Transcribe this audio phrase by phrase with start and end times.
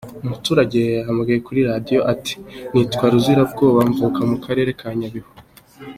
[0.23, 2.33] Umuturage yahamagaye kuri radiyo ati
[2.71, 5.31] “Nitwa Ruzirabwoba mvuka mu karere ka Nyabihu.